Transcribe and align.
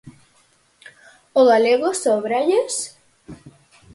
O 1.39 1.41
galego 1.51 1.89
sóbralles? 2.03 2.73